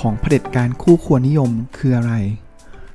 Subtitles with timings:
[0.00, 2.12] ของเผด็จการคู่ควรนิยมคืออะไร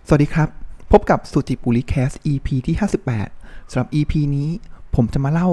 [0.08, 0.50] สวัสดีครับ
[0.92, 2.76] พบกับสุจิปุริแคส EP ที่
[3.22, 4.50] 58สำหรับ EP นี้
[4.96, 5.50] ผมจะมาเล่า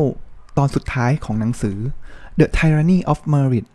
[0.58, 1.78] ตอนสุดท้ายของหนังสือ
[2.38, 3.66] The Tyranny of Merit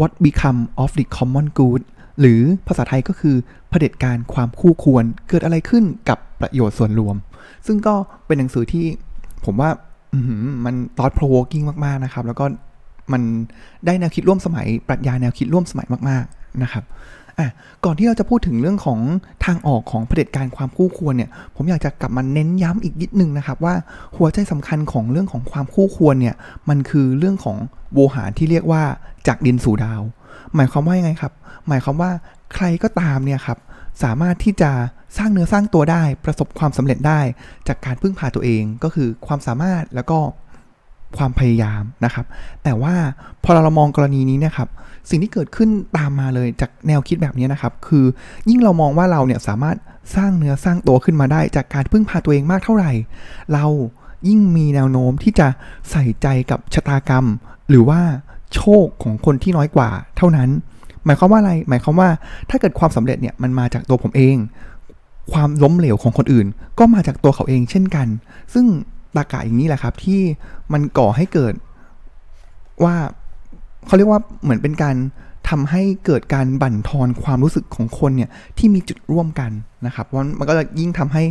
[0.00, 1.82] What Become of the Common Good
[2.20, 3.36] หรือภาษาไทยก็คือ
[3.68, 7.16] เผด็จการความคู่ควรเกิดอะไรขึ้นกับประโยชน์ส่วนรวม
[7.66, 7.94] ซึ่งก็
[8.26, 8.84] เป็นหนังสือที่
[9.44, 9.70] ผมว่า
[10.64, 12.44] มัน thought provoking มาก ๆ นะครับ แล้วก็
[13.12, 13.22] มัน
[13.86, 16.84] ได้แนวคิดร่วมสมัย ปรัชญาแนวคิดร่วมสมัยมาก ๆ นะครับ
[17.38, 17.48] อะ
[17.84, 19.00] ก่อนที่เราจะพูดถึงเรื่องของ
[19.44, 23.74] ทางออกของเผด็จการความคู่ควรเนี่ย ผมอยากจะกลับมาเน้นย้ำอีกนิดนึงนะครับ ว่า
[24.16, 26.34] หัวใจสำคัญของเรื่องของความคู่ควรเนี่ย
[26.68, 27.56] มันคือเรื่องของ
[27.94, 28.82] โวหารที่เรียกว่า
[29.26, 30.02] จากดินสู่ดาว
[30.54, 31.32] หมายความว่ายังไงครับ
[31.68, 32.10] หมายความว่า
[32.54, 33.58] ใครก็ตามเนี่ยครับ
[34.02, 34.70] สามารถที่จะ
[35.18, 37.20] สร้างเนื้อสร้างตัวได้ประสบความสำเร็จได้
[37.68, 40.18] จากการพึ่งพาตัวเองก็คือความสามารถแล้วก็
[41.18, 42.26] ความพยายามนะครับ
[42.64, 42.94] แต่ว่า
[43.44, 44.68] พอเรามองกรณีนี้เนะครับ
[45.10, 48.04] สิ่งที่เกิดขึ้นตามมาเลยจากแนวคิดแบบนี้นะครับ คือ
[48.48, 49.76] ยิ่งเรามองว่าเราเนี่ยสามารถ
[50.16, 52.92] สร้างเนื้อสร้างตัวขึ้นมาได้ จากการพึ่งพาตัวเองมากเท่าไหร่
[53.52, 53.66] เรา
[54.28, 55.48] ยิ่งมีแนวโน้มที่จะ
[55.90, 57.24] ใส่ใจกับชะตากรรม
[57.68, 58.00] หรือว่า
[58.54, 60.50] โชคของคนที่น้อยกว่า เท่านั้น
[61.04, 62.08] หมายความว่าอะไร หมายความว่า
[62.50, 64.36] ถ้าเกิดความสำเร็จเนี่ยมันมาจากตัวผมเอง
[65.32, 66.46] ความล้มเหลวของคนอื่น
[66.78, 68.06] ก็มาจากตัวเขาเองเช่นกัน
[68.54, 68.66] ซึ่ง
[69.16, 70.20] ตากาอย่างนี้แหละครับที่
[70.72, 71.54] มันก่อให้เกิด
[72.84, 72.96] ว่า
[73.92, 74.96] เขาเรียกว่าเหมือนเป็นการ
[75.48, 79.50] ทำให้เกิดการบั่นทอนความรู้สึกของคนเนี่ยที่มีจุดร่วมกัน
[79.86, 81.22] นะครับเพราะมันก็จะยิ่งทำให้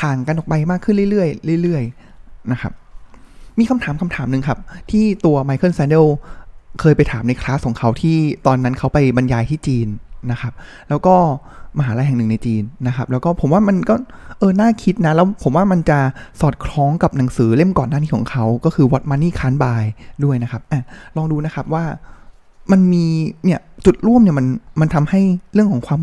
[0.00, 1.26] ทางกันออกไปมากขึ้นเรื่อ
[1.56, 2.72] ยๆเรื่อยๆนะครับ
[3.58, 4.58] มีคำถามคำถามหนึ่งครับ
[4.90, 6.06] ที่ตัวไมเคิลแซนเดล
[6.80, 9.88] เคยไปถามในคลาสของเขาที่ตอนนั้นเขาไปบรรยายที่จีน
[10.30, 10.52] นะครับ
[10.88, 11.14] แล้วก็
[11.78, 13.94] มหาลัยแห่งหนึ่งในจีนนะครับ แล้วก็ผมว่ามันก็
[14.38, 15.98] เออน่าคิดนะ แล้วผมว่ามันจะ
[16.40, 19.82] สอดคล้องกับหนังสือเล่มก่อนหน้านี้ของเขา ก็คือ What Money Can't Buy
[20.24, 20.82] ด้วยนะครับอะ
[21.16, 21.84] ลองดูนะครับว่า
[22.72, 23.04] มันมี
[23.44, 24.46] เนี่ยจุดร่วมเนี่ยมัน
[24.80, 25.20] มันทำให้
[25.54, 26.00] เรื่องของความ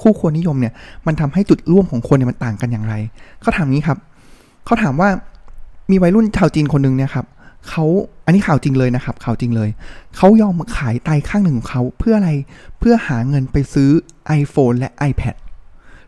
[0.00, 0.72] คู่ควรนิยมเนี่ย
[1.06, 2.94] มันทำให้จุดร่วมของคนเนี่ยมันต่างกันอย่างไร
[3.40, 3.98] เขาถามนี้ครับ
[4.64, 5.08] เขาถามว่า
[5.90, 7.26] มีวัยรุ่นชาวจีนคนหนึ่งเนี่ยครับ
[7.68, 7.84] เขา
[8.24, 9.70] อันนี้ข่าวจริงเลยนะครับ ข่าวจริงเลย
[10.16, 12.30] เขายอมขายไตข้างหนึ่งของเขาเพื่ออะไร
[12.78, 13.90] เพื่อหาเงินไปซื้อ
[14.40, 15.36] iPhone และ iPad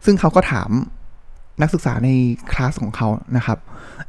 [0.05, 0.71] ซึ่งเขาก็ถาม
[1.61, 2.09] นักศึกษาใน
[2.53, 3.59] คลาสของเขานะครับ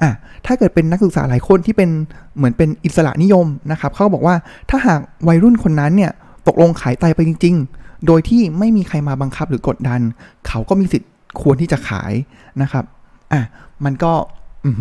[0.01, 0.11] อะ
[0.45, 1.89] ถ้าเกิดเป็นนักศึกษาหลายคนที่เป็น
[2.37, 4.35] เหมือนเป็นอิสระนิยมนะครับ เขาก็บอกว่า
[4.69, 6.11] ถ้าหากวัยรุ่นคนนั้นเนี่ย
[6.47, 10.01] ตกลงขายไตไปจริง ๆ โดยที่ไม่มีใครมาบังคับหรือกดดัน
[10.47, 12.13] เขาก็มีสิทธิ์ควรที่จะขาย
[12.61, 12.85] นะครับ
[13.33, 13.41] อะ
[13.85, 14.13] มันก็
[14.65, 14.71] อื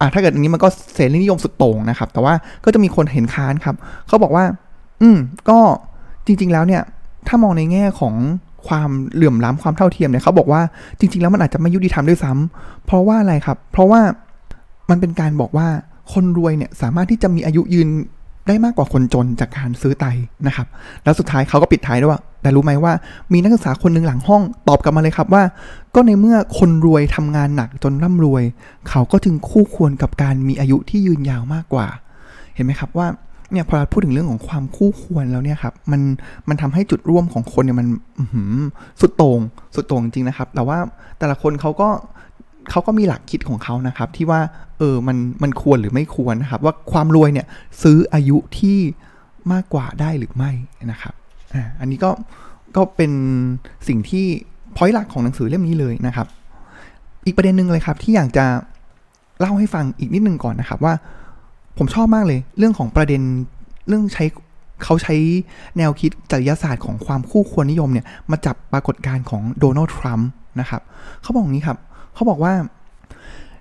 [0.00, 2.34] อะถ้าเกิดอย่างนี้มันก็เสรีนิยมสุดโต่งนะครับ แต่ว่า
[2.64, 3.74] ก็จะมีคนเห็นค้านครับ
[4.08, 4.44] เขาบอกว่า
[5.02, 5.18] อืม
[5.48, 5.58] ก็
[6.26, 6.82] จริง ๆ แล้วเนี่ย
[7.28, 8.14] ถ้ามองในแง่ของ
[8.68, 10.60] ความเหลื่อมล้ำความเท่าเทียมเนี่ยเขาบอกว่า
[10.98, 14.00] จริง ๆ แล้วมันอาจจะไม่ยุติธรรมด้วยซ้ำเพราะว่าอะไรครับ เพราะว่า
[14.90, 15.66] มันเป็นการบอกว่า
[16.12, 17.88] คนรวยเนี่ยสามารถที่จะมีอายุยืน
[18.46, 20.06] ได้มากกว่าคนจนจากการซื้อไต
[20.46, 20.66] นะครับ
[21.04, 22.92] แล้วสุดท้ายเขาก็ปิดท้ายด้วยว่า แต่รู้ไหมว่า
[23.32, 25.42] มีนักศึกษาคนหนึ่งหลังห้องตอบกลับมาเลยครับว่า
[25.94, 28.42] ก็ในเมื่อคนรวยทำงานหนักจนร่ำรวย
[28.88, 31.86] เขาก็จึงคู่ควรกับการมีอายุที่ยืนยาวมากกว่า
[32.54, 33.06] เห็นไหมครับว่า
[33.52, 36.00] เนี่ยพอเราพูดถึงเรื่องของความคู่ควรแล้วเนี่ยครับมัน
[36.48, 37.86] มันทำให้จุดร่วมของคนเนี่ยมัน
[39.00, 39.40] สุดโต่ง
[39.74, 40.78] สุดโต่งจริงนะครับ แต่ว่า
[41.18, 41.88] แต่ละคนเขาก็
[42.70, 44.40] เขาก็มีหลักคิดของเขานะครับที่ว่า
[44.78, 47.46] เออมันมันควรหรือไม่ควรนะครับ ว่าความรวยเนี่ย
[47.82, 48.78] ซื้ออายุที่
[49.52, 50.52] มากกว่าได้หรือไม่
[50.90, 51.14] นะครับ
[51.54, 52.10] อ่าอันนี้ก็
[52.76, 53.12] ก็เป็น
[53.88, 54.24] สิ่งที่
[54.76, 56.26] พอยต์หลักของหนังสือเล่มนี้เลยนะครับ
[57.24, 58.46] อีกประเด็นหนึ่งเลยครับที่อยากจะ
[59.40, 60.94] เล่าให้ฟังอีกนิดนึงก่อนนะครับว่า
[61.78, 63.22] ผมชอบมากเลย เรื่องของประเด็น
[63.88, 64.24] เรื่องใช้
[64.84, 65.14] เขาใช้
[65.78, 70.28] แนวคิดจริยศาสตร์ของความคู่ควรนิยมเนี่ยมาจับปรากฏการณ์ของโดนัลด์ทรัมป์
[70.60, 70.82] นะครับ
[71.22, 71.78] เขาบอกงี้ครับ
[72.16, 72.54] เขาบอกว่า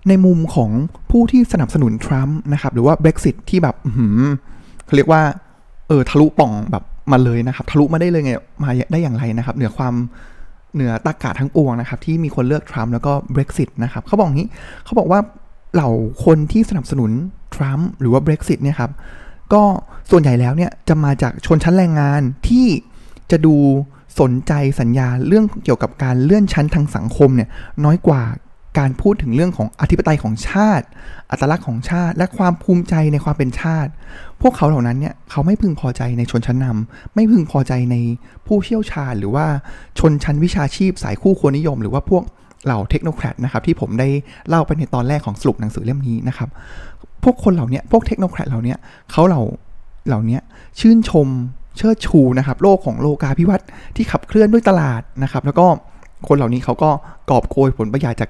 [0.09, 0.69] ในมุมของ
[1.11, 3.75] ผู้ที่สนับสนุนทรัมป์นะครับ หรือว่า Brexit ที่แบบ
[4.85, 5.21] เขาเรียกว่า
[5.87, 8.33] เออทะลุป่องแบบมาเลยนะครับ ทะลุมาได้เลยไง
[8.63, 9.93] มาได้อย่างไรนะครับ เหนือความ
[10.73, 14.47] เหนือตากาทั้งปวงนะครับ ที่มีคนเลือกทรัมป์แล้วก็ Brexit นะครับเขาบอกงี้
[14.83, 15.19] เขาบอกว่า
[15.73, 15.89] เหล่า
[16.25, 17.11] คนที่สนับสนุน
[17.55, 18.91] ทรัมป์หรือว่า Brexit เนี่ยครับ
[19.53, 19.61] ก็
[20.11, 22.67] ส่วนใหญ่แล้วเนี่ยจะมาจากชนชั้นแรงงานที่
[23.31, 23.55] จะดู
[24.19, 27.49] สนใจสัญญาเรื่องเกี่ยวกับการเลื่อนชั้นทางสังคมเนี่ย
[27.85, 28.21] น้อยกว่า
[28.79, 30.85] การพูดถึงเรื่องของอธิปไตยของชาติ
[31.31, 33.91] อัตลักษณ์ของชาติ และความภูมิใจในความเป็นชาติ
[34.41, 37.95] พวกเขาเหล่านั้นเนี่ยเขาไม่พึงพอใจในชนชั้นนำไม่พึงพอใจใน
[38.47, 39.45] ผู้เชี่ยวชาญ หรือว่า
[39.99, 42.23] ชนชั้นวิชาชีพ สายคู่ควรนิยม หรือว่าพวก
[42.65, 44.07] เหล่าเทคโนแครดนะครับที่ผมได้
[44.49, 46.49] เล่าไปในตอนแรกของสรุปหนังสือเล่มนี้นะครับ
[47.23, 48.75] พวกคนเหล่านี้พวกเทคโนแครดเหล่านี้
[49.11, 49.41] เขาเหล่า
[50.07, 50.39] เหล่านี้
[50.79, 51.27] ชื่นชม
[51.77, 55.65] เชิดชูนะครับโลกของโลกาภิวัตน์ที่ขับเคลื่อนด้วยตลาดนะครับ แล้วก็
[56.27, 56.89] คนเหล่านี้เขาก็
[57.29, 58.29] กอบโกยผลประโยชน์จาก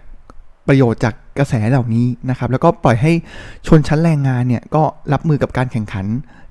[0.67, 3.11] ประโยชน์จากกระแสเหล่านี้นะครับ แล้วก็ปล่อยให้
[3.67, 4.83] ชนชั้นแรงงานเนี่ยก็
[5.13, 6.05] รับมือกับการแข่งขัน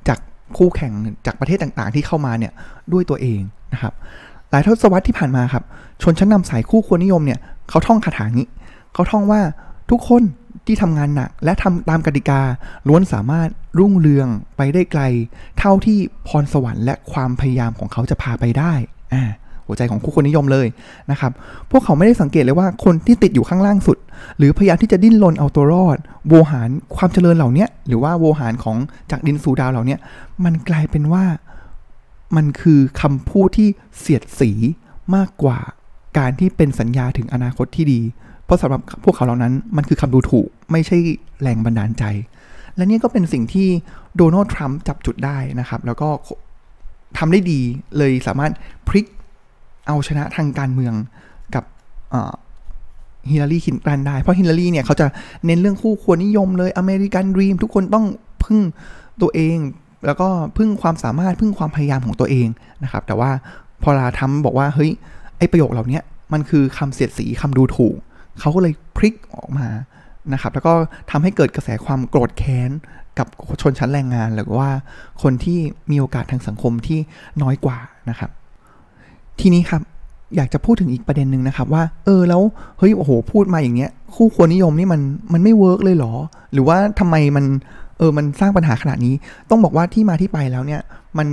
[0.09, 0.19] จาก
[0.57, 0.93] คู่แข่ง
[1.27, 2.53] จากประเทศต่างๆ ที่เข้ามาเนี่ย
[2.93, 3.41] ด้วยตัวเอง
[3.73, 3.93] นะครับ
[4.51, 5.65] หลายทศวรรษที่ผ่านมาครับ
[6.03, 7.39] ชนชั้นนำสายคู่ควรนิยมเนี่ย
[7.69, 8.47] เขาท่องคาถานี้
[8.93, 9.41] เขาท่องว่า
[9.91, 10.23] ทุกคน
[10.67, 12.41] ที่ทำงานหนักและทำตามกติกา
[12.89, 15.03] ล้วนสามารถรุ่งเรืองไปได้ไกล
[15.59, 18.73] เท่าที่พรสวรรค์และความพยายามของเขาจะพาไปได้
[19.15, 19.23] อ่า
[19.67, 20.67] หัวใจของคู่คนนิยมเลย
[21.11, 21.33] นะครับ
[21.71, 23.99] พวกเขาไม่ได้สังเกตเลยว่าคนที่ติดอยู่ข้างล่างสุด
[24.39, 28.77] หรือพยายามที่จะดิ้นรนเอาตัวรอด โวหารความเจริญเหล่านี้หรือว่าโวหารของ
[29.11, 29.97] จากดินสู่ดาวเหล่านี้
[30.45, 31.25] มันกลายเป็นว่า
[32.37, 33.69] มันคือคำพูดที่
[33.99, 34.51] เสียดสี
[35.15, 35.59] มากกว่า
[36.19, 38.01] การที่เป็นสัญญาถึงอนาคตที่ดี
[38.45, 40.97] เพราะสำหรับพวกเขาเหล่านั้นมันคือคำดูถูกไม่ใช่
[41.43, 42.05] แรงบันดาลใจ
[42.77, 43.69] และนี่ก็เป็นสิ่งที่
[44.17, 46.09] โดนัลด์ทรัมป์จับจุดได้นะครับ แล้วก็
[47.19, 47.61] ทำได้ดี
[47.99, 48.53] เลยสามารถ
[48.89, 49.07] พลิก
[49.87, 50.95] เอาชนะทางการเมือง
[51.55, 51.65] กับ
[53.31, 55.07] ฮิลลารีคลินตันได้ เพราะฮิลลารีเนี่ยเขาจะ
[55.47, 58.07] เน้นเรื่องคู่ควรนิยมเลย American Dream ทุกคนต้อง
[58.45, 58.61] พึ่ง
[59.23, 59.59] ตัวเอง
[60.07, 62.49] แล้วก็พึ่งความสามารถพึ่งความพยายามของตัวเอง
[62.83, 63.31] นะครับ แต่ว่า
[63.83, 64.91] พอทรัมป์บอกว่าเฮ้ย
[65.39, 66.01] ไอประโยคเหล่านี้
[66.33, 67.97] มันคือคำเสียดสีคำดูถูก
[68.41, 69.69] เขาก็เลยพลิกออกมา
[70.33, 70.73] นะครับ แล้วก็
[71.11, 72.71] ทำให้เกิดกระแสความโกรธแค้น
[73.19, 73.27] กับ
[73.63, 74.71] ชนชั้นแรงงานหรือว่า
[75.23, 75.59] คนที่
[75.91, 76.99] มีโอกาสทางสังคมที่
[77.43, 77.79] น้อยกว่า
[78.11, 78.31] นะครับ
[79.41, 79.83] ทีนี้ครับ
[80.37, 82.43] อยากจะพูดถึงอีกประเด็นหนึ่งนะครับว่า เออแล้ว
[82.79, 85.01] เฮ้ยโอ้โห พูดมาอย่างเงี้ย คู่ควรนิยมนี่มัน
[85.33, 86.13] มันไม่ work เลยเหรอ
[86.53, 87.45] หรือว่าทำไมมัน
[87.99, 89.15] เออมันสร้างปัญหาขนาดนี้
[89.51, 90.81] ต้องบอกว่าที่มาที่ไปแล้วเนี่ย
[91.19, 91.29] มัน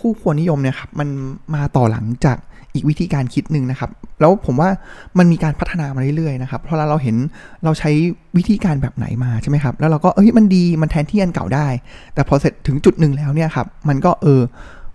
[0.00, 1.08] คู่ควรนิยมเนี่ยครับมัน
[1.54, 2.36] มาต่อหลังจาก
[2.74, 3.90] อีกวิธีการคิดหนึ่งนะครับ
[4.20, 4.70] แล้วผมว่า
[5.18, 7.16] มันมีการพัฒนามาเรื่อยๆนะครับ เพราะเราเห็น
[7.64, 7.90] เราใช้
[8.36, 11.66] วิธีการแบบไหนมาใช่ไหมครับ แล้วเราก็เอ้ยมันดีมันแทนที่อันเก่าได้
[12.14, 14.40] แต่พอเสร็จถึงจุดหนึ่งแล้วเนี่ยครับ มันก็เออ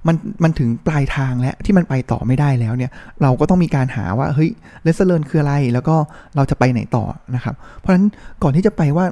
[0.08, 2.92] มันมันถึงปลายทางแล้วที่มันไปต่อไม่ได้แล้วเนี่ย
[3.22, 4.50] เราก็ต้องมีการหาว่าเฮ้ย
[4.84, 5.96] เลสเซอร์นคืออะไร แล้วก็
[6.36, 7.06] เราจะไปไหนต่อ
[7.36, 8.06] นะครับ เพราะฉะนั้น
[8.44, 9.06] ก่อนที่จะไปว่า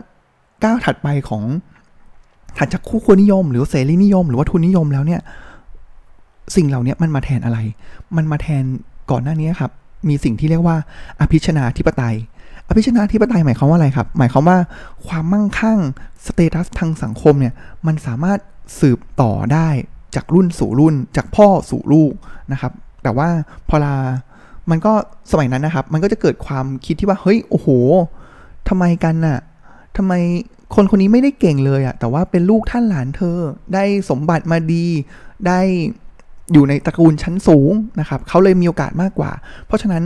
[0.63, 1.43] ก้าวถัดไปของ
[2.57, 5.21] ถัดจากคู่ควรนิยม หรือเสรีนิยม หรือว่าทุนนิยมแล้วเนี่ย
[6.55, 7.59] สิ่งเหล่านี้มันมาแทนอะไร
[8.17, 8.63] มันมาแทน
[9.11, 9.71] ก่อนหน้านี้ครับ
[10.09, 10.77] มีสิ่งที่เรียกว่า
[11.19, 12.15] อภิชนาธิปไตย
[12.67, 14.57] อภิชนาธิปไตยหมายความว่าอะไรครับ หมายความว่า
[15.07, 15.79] ความมั่งคั่ง
[16.25, 17.53] สเตตัสทางสังคมเนี่ย
[17.87, 18.39] มันสามารถ
[18.79, 19.69] สืบต่อได้
[20.15, 22.13] จากรุ่นสู่รุ่น จากพ่อสู่ลูก
[22.51, 22.71] นะครับ
[23.03, 23.29] แต่ว่า
[23.69, 23.95] พอลา
[24.69, 24.93] มันก็
[25.31, 27.67] สมัยนั้นนะครับ มันก็จะเกิดความคิดที่ว่าเฮ้ยโอ้โห
[28.69, 29.39] ทำไมกันน่ะ
[29.97, 30.13] ทำไม
[30.75, 33.37] คนคนนี้ไม่ได้เก่งเลยอะแต่ว่าเป็นลูกท่านหลานเธอ
[33.73, 34.85] ได้สมบัติมาดี
[35.47, 35.59] ได้
[36.53, 39.31] อยู่ในตระกูลชั้นสูงนะครับ เขาเลยมีโอกาสมากกว่า
[39.65, 40.03] เพราะฉะนั้น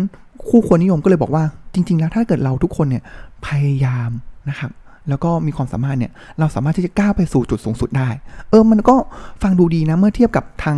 [0.49, 1.43] คู่ควรนิยมก็เลยบอกว่า
[1.73, 3.03] จริง ๆ แล้วถ้าเกิดเราทุกคนเนี่ย
[3.47, 4.09] พยายาม
[4.49, 4.71] นะครับ
[5.09, 8.09] แล้วก็มีความสามารถเนี่ย เราสามารถที่จะก้าวไปสู่จุดสูงสุดได้
[8.49, 8.95] เออ มันก็
[9.41, 10.77] ฟังดูดีนะ เมื่อเทียบกับทาง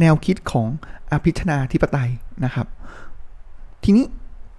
[0.00, 0.66] แนวคิดของ
[1.10, 2.10] อภิชนาธิปไตย
[2.44, 2.66] นะครับ
[3.84, 4.04] ทีนี้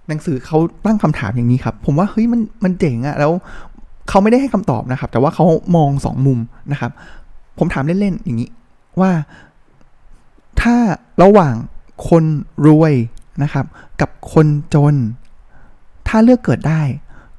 [0.08, 3.32] หนังสือเขาตั้งคำถามอย่างนี้ครับ ผมว่าเฮ้ยมันมันเจ๋งอะแล้ว
[4.08, 5.44] เขาไม่ได้ให้คำตอบนะครับ แต่ว่าเขา
[5.76, 6.38] มองสองมุม
[6.72, 6.92] นะครับ
[7.58, 8.50] ผมถามเล่นๆอย่างนี้
[9.00, 9.10] ว่า
[10.60, 10.76] ถ้า
[11.22, 11.54] ระหว่าง
[12.08, 12.24] คน
[12.66, 12.94] รวย
[13.42, 13.66] นะครับ
[14.00, 14.94] กับคนจน
[16.08, 16.82] ถ้าเลือกเกิดได้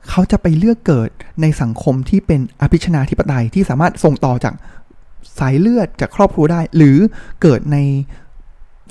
[0.10, 1.10] เขาจะไปเลือกเกิด
[1.42, 4.54] ในสังคมที่เป็นอภิชนาธิปไตยที่สามารถส่งต่อจาก
[5.40, 6.98] สายเลือดจากครอบครัวได้ หรือ
[7.42, 7.78] เกิดใน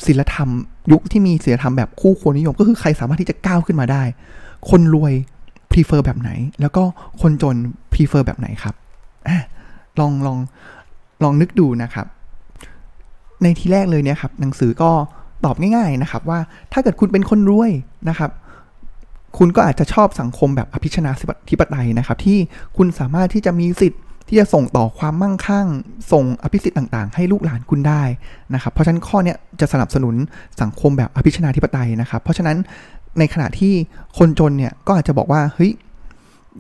[0.07, 0.49] ศิลธรรม
[0.93, 4.03] ยุคที่มีศิลธรรมแบบคู่ควรนิยม ก็คือใครสามารถที่จะก้าวขึ้นมาได้
[4.71, 5.13] คนรวย
[5.71, 6.31] prefer แบบไหน
[6.61, 6.83] แล้วก็
[7.21, 7.57] คนจน
[7.93, 8.75] prefer แบบไหนครับ
[9.29, 9.31] อ
[9.99, 10.39] ลองลอง
[11.23, 12.07] ลองนึกดูนะครับ
[13.43, 14.91] ในทีแรกเลยเนี่ยครับหนังสือก็
[15.45, 16.39] ตอบง่าย ๆนะครับ ว่า
[16.73, 17.71] ถ้าเกิดคุณเป็นคนรวย
[18.09, 18.31] นะครับ
[19.39, 21.13] คุณก็อาจจะชอบสังคมแบบอภิชนา
[21.51, 22.39] ธิปไตยนะครับ ที่
[22.77, 25.67] คุณสามารถที่จะมีสิทธิ์ที่จะส่งต่อความมั่งคั่ง
[26.13, 28.03] ส่งอภิสิทธิ์ต่างๆ ให้ลูกหลานคุณได้
[28.55, 30.15] นะครับ เพราะฉะนั้นข้อนี้จะสนับสนุน
[30.61, 32.57] สังคมแบบอภิชนาธิปไตยนะครับ เพราะฉะนั้น
[33.19, 33.75] ในขณะที่
[34.19, 35.73] คนจนเนี่ยก็อาจจะบอกว่าเฮ้ย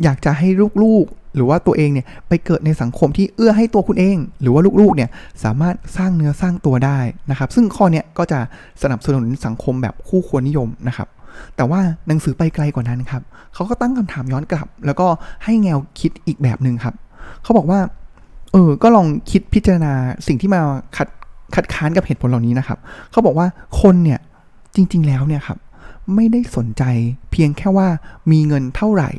[0.03, 0.49] อยากจะให้
[0.83, 5.11] ลูกๆ หรือว่าตัวเองเนี่ยไปเกิดในสังคมที่เอื้อให้ตัวคุณเอง หรือว่าลูกๆเนี่ย
[5.45, 6.99] สามารถสร้างเนื้อสร้างตัวได้
[7.31, 8.41] นะครับ ซึ่งข้อนี้ก็จะ
[8.83, 11.09] สนับสนุนสังคมแบบคู่ควรนิยมนะครับ
[11.57, 13.23] แต่ว่าหนังสือไปไกลกว่านั้นครับ
[13.55, 15.07] เขาก็ตั้งคำถามย้อนกลับ แล้วก็
[15.45, 16.95] ให้แนวคิดอีกแบบหนึ่งครับ
[17.43, 17.81] เขาบอกว่า
[18.53, 19.93] เออก็ลองคิดพิจารณา
[20.27, 20.61] สิ่งที่มา
[20.97, 21.09] คัด
[21.55, 22.79] คัดค้านกับเหตุผลเหล่านี้นะครับ
[23.11, 23.47] เขาบอกว่า
[23.81, 24.21] คนเนี่ย
[24.75, 25.59] จริง ๆ แล้วเนี่ยครับ
[26.15, 26.83] ไม่ได้สนใจ
[27.31, 27.89] เพียงแค่ว่า
[28.31, 29.11] มีเงินเท่าไหร่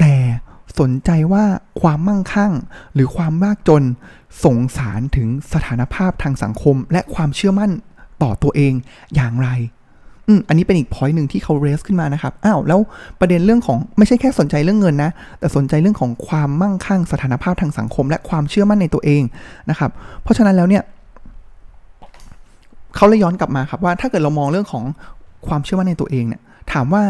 [0.00, 0.14] แต่
[0.80, 1.44] สนใจว่า
[1.80, 2.52] ความมั่งคั่ง
[2.94, 3.82] หรือความมากจน
[4.44, 7.70] สงสารถึงสถานภาพทางสังคม และความเชื่อมั่น
[8.22, 8.72] ต่อตัวเอง
[9.14, 9.48] อย่างไร
[10.28, 12.80] อืมอันนี้เป็นอีกพอยต์หนึ่งที่เขาเรสขึ้นมานะครับ อ้าวแล้ว
[13.20, 19.22] ประเด็นเรื่องของไม่ใช่แค่สนใจเรื่องเงินนะ แต่สนใจเรื่องของความมั่งคั่งสถานภาพทางสังคม และความเชื่อมั่นในตัวเอง
[19.70, 19.90] นะครับ
[20.22, 20.82] เพราะฉะนั้นแล้วเนี่ย
[22.96, 24.84] เขาเลยย้อนกลับมาครับว่าถ้าเกิดเรามองเรื่องของ
[25.48, 26.40] ความเชื่อมั่นในตัวเองเนี่ย
[26.72, 27.02] ถามว่า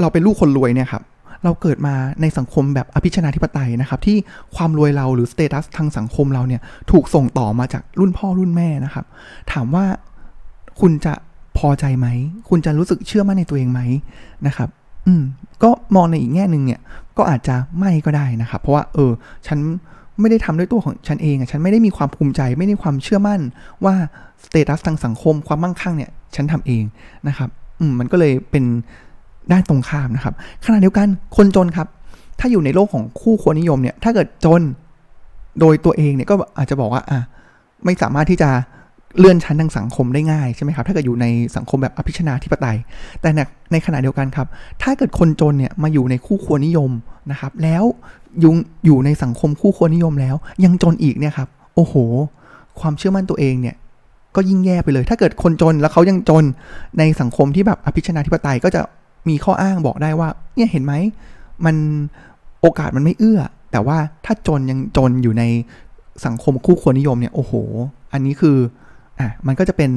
[0.00, 1.02] เราเป็นลูกคนรวยเนี่ยครับ
[1.44, 4.16] เราเกิดมาในสังคมแบบอภิชนาธิปไตยนะครับ ที่
[4.56, 9.04] ความรวยเราหรือสเตตัสทางสังคมเราเนี่ย ถูกส่งต่อมาจากรุ่นพ่อรุ่นแม่นะครับ
[9.52, 9.84] ถามว่า
[10.80, 11.14] คุณจะ
[11.68, 12.06] อใจไหม
[12.48, 13.80] คุณจะรู้สึกเชื่อมั่นในตัวเองไหม
[14.46, 14.68] นะครับ
[15.06, 15.22] อืม
[15.62, 16.80] ก็มองในอีกแง่หนึ่งเนี่ย
[17.16, 19.10] ก็อาจจะไม่ก็ได้นะครับ เพราะว่าเออ
[19.46, 19.58] ฉัน
[20.20, 23.40] ไม่ได้ทำด้วยตัวของฉันเองอะฉันไม่ได้มีความภูมิใจ ไม่ได้ความเชื่อมั่น
[23.84, 23.94] ว่า
[24.44, 26.84] สเตตัสทางสังคมความมั่งคั่งเนี่ย ฉันทำเอง
[27.28, 27.48] นะครับ
[27.80, 28.64] อืม มันก็เลยเป็น
[29.52, 31.88] ด้านตรงข้ามนะครับ ขณะเดียวกันคนจนครับ
[32.38, 34.62] ถ้าอยู่ในโลกของคู่ควรนิยมเนี่ย ถ้าเกิดจน
[35.60, 37.20] โดยตัวเองเนี่ยก็อาจจะบอกว่า อะ
[37.84, 38.50] ไม่สามารถที่จะ
[39.18, 41.26] เลื่อนชั้นทางสังคมได้ง่ายใช่ไหมครับ ถ้าเกิดอยู่ใน
[41.56, 42.76] สังคมแบบอภิชนาธิปไตย
[43.20, 43.30] แต่
[43.72, 44.46] ในขณะเดียวกันครับ
[44.82, 46.90] ถ้าเกิดคนจนเนี่ยมาอยู่ในคู่ควรนิยม
[47.30, 47.84] นะครับ แล้ว
[48.44, 51.94] ยุงอยู่ในสังคมคู่ควรนิยมแล้ว ยังจนอีกเนี่ยครับ โอ้โห
[52.80, 53.76] ความเชื่อมั่นตัวเองเนี่ย
[54.36, 56.44] ก็ยิ่งแย่ไปเลย ถ้าเกิดคนจนแล้วเขายังจน
[56.98, 58.80] ในสังคมที่แบบอภิชนาธิปไตยก็จะ
[59.28, 60.94] มีข้ออ้างบอกได้ว่า เนี่ยเห็นไหม
[61.64, 61.76] มัน
[62.60, 63.40] โอกาสมันไม่เอื้อ
[63.72, 65.44] แต่ว่าถ้าจนยังจนอยู่ใน
[66.26, 67.52] สังคมคู่ควรนิยมเนี่ย โอ้โห
[68.12, 68.56] อันนี้คือ
[69.20, 69.90] อะมันก็จะเป็น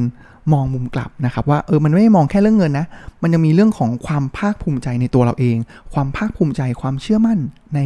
[0.53, 2.85] มองมุมกลับนะครับว่าเออมันไม่ได้มองแค่เรื่องเงินนะ
[3.21, 5.57] มันยังมีเรื่องของความภาคภูมิใจในตัวเราเอง
[5.93, 7.39] ความภาคภูมิใจความเชื่อมั่น
[7.75, 7.79] ใน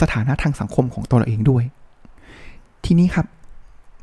[0.00, 1.64] สถานะทางสังคมของตัวเราเองด้วย
[2.84, 3.26] ทีนี้ครับ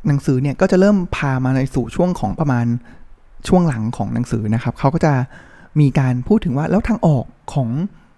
[0.08, 2.66] หนังสือเนี่ยก็จะเริ่มพามาในสู่ช่วงของประมาณ
[3.48, 5.14] ช่วงหลังของหนังสือนะครับเขาก็จะ
[5.80, 7.70] มีการพูดถึงว่าแล้วทางออกของ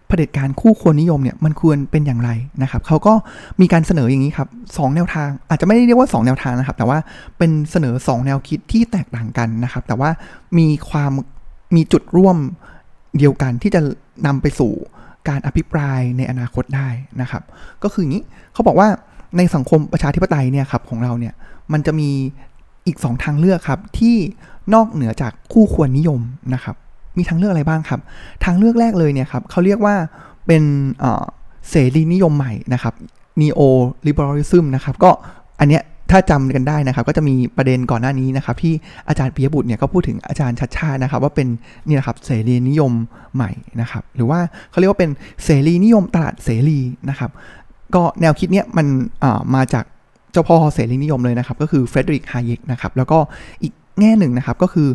[0.10, 2.30] เผด็จการคู่ควรนิยมเนี่ยมันควรเป็นอย่างไร
[2.62, 3.13] นะครับเขาก็
[3.62, 4.48] มีการเสนออย่างนี้ครับ
[4.78, 6.98] สแนวทาง อาจจะไม่ได้เรียกว่า 2 แนวทางนะครับ แต่ว่า
[7.38, 10.10] เป็นเสนอ 2 แนวคิดที่แตกต่างกันนะครับ แต่ว่า
[10.58, 11.12] มีความ
[11.75, 12.38] มีจุดร่วม
[13.18, 13.82] เดียวกันที่จะ
[14.25, 14.72] นำไปสู่
[15.30, 16.89] การอภิปรายในอนาคตได้
[17.22, 17.44] นะครับ
[17.84, 18.24] ก็คืออย่างนี้
[18.54, 18.88] เขาบอกว่า
[19.38, 21.34] ในสังคมประชาธิปไตยเนี่ยครับของเราเนี่ย
[21.74, 22.10] มันจะมี
[22.86, 24.16] อีก 2 ทางเลือกครับที่
[24.74, 26.22] นอกเหนือจากคู่ควรนิยม
[26.54, 26.75] นะครับ
[27.18, 28.00] มีทางเลือกอะไรบ้างครับ
[28.46, 29.96] ทางเลือกแรกเลยเนี่ยครับเขาเรียกว่า
[30.48, 30.63] เป็น
[31.70, 32.94] เสรีนิยมใหม่นะครับ
[33.42, 33.62] neo
[34.08, 35.12] liberalism นะครับ ก็
[35.60, 38.74] อันเนี้ยถ้าจำกันได้นะครับ ก็จะมีประเด็นก่อนหน้านี้นะครับ ที่
[39.08, 41.48] อาจารย์ปิยบุตรเนี่ยก็พูดถึงอาจารย์ชัดชาตินะครับ ว่าเป็น
[41.88, 42.92] นี่นะครับเสรีนิยม
[43.36, 43.51] ใหม่
[43.82, 44.39] นะครับ หรือว่า
[44.72, 45.12] เขาเรียกว่าเป็น
[45.44, 47.32] เสรีนิยมตลาดเสรีนะครับ
[47.96, 48.88] ก็แนวคิดเนี้ยมัน
[49.56, 49.86] มาจาก
[50.32, 53.20] เจ้าพ่อเสรีนิยมเลยนะครับ ก็คือเฟรเดริกฮายเกนะครับ แล้วก็
[53.63, 54.89] อีกแง่หนึ่งนะครับก็คือ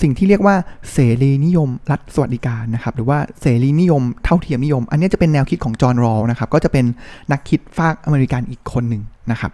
[0.00, 0.56] สิ่งที่เรียกว่า
[0.92, 6.84] เสรีนิยมรัฐสวัสดิการนะครับหรือว่าเสรีนิยมเท่าเทียมนิยม อันนี้จะเป็นแนวคิดของจอห์นรอลนะครับก็จะเป็น
[7.32, 9.52] นักคิดฝากอเมริกันอีกคนหนึ่งนะครับ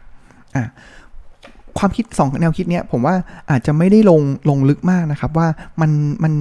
[0.57, 0.64] อ่า
[1.78, 3.14] ความคิดสองแนวคิดเนี้ยผมว่า
[3.50, 5.47] อาจจะไม่ได้ลงลงลึกมากนะครับว่า
[5.81, 5.90] มัน
[6.25, 6.33] มัน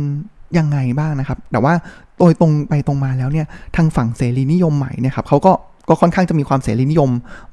[0.58, 1.74] ยังไงบ้างนะครับ แต่ว่า
[2.20, 5.54] โดยตรงไปตรงมาแล้วเนี่ยทางฝั่งเสรีนิยมใหม่เนี่ยครับเขาก็
[5.90, 7.10] ก็ค่อนข้างจะมีความเสรีนิยม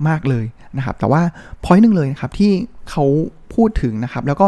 [0.09, 0.45] มากเลย
[0.77, 1.23] นะครับ แต่ว่า
[1.65, 2.51] พอยต์หนึ่งเลยนะครับที่
[2.91, 3.05] เขา
[3.55, 4.47] พูดถึงนะครับ แล้วก็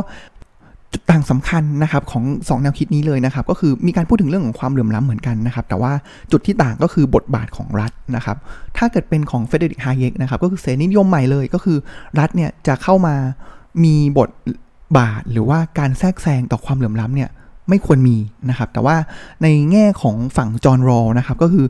[0.93, 5.93] จุดต่างสำคัญนะครับของ 2 แนวคิดนี้เลยนะครับ ก็คือมีการพูดถึงเรื่องของความเหลื่อมล้ำเหมือนกันนะครับ แต่ว่า
[6.33, 8.37] จุดที่ต่างก็คือบทบาทของรัฐนะครับ
[8.77, 11.79] ถ้าเกิดเป็นของเฟเดริกฮายกนะครับ ก็คือเสนิยมใหม่เลยก็คือ
[12.19, 13.15] รัฐเนี่ยจะเข้ามา
[13.85, 14.31] มีบท
[14.99, 17.31] บาทหรือว่าการแทรกแซงต่อความเหลื่อมล้ำเนี่ย
[17.69, 18.17] ไม่ควรมี
[18.51, 18.97] นะครับ แต่ว่า
[19.43, 21.67] ในแง่ของฝั่งจอห์นรอนะครับก็คือ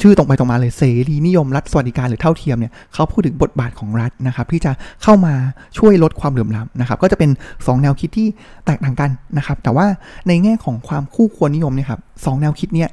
[0.00, 5.34] ชื่อตรงไปตรงมาเลยเสรีนิยมรัฐสวัสดิการหรือเท่าเทียมเนี่ยเขาพูดถึงบทบาทของรัฐนะครับที่จะเข้ามา
[5.78, 8.28] ช่วยลดความเหลื่อมล้ำนะครับก็จะเป็น 2 แนวคิดที่
[8.66, 9.86] แตกต่างกันนะครับแต่ว่า
[10.28, 12.90] ในแง่ของความคู่ควรนิยมเนี่ยครับสแนวคิดเนี่ย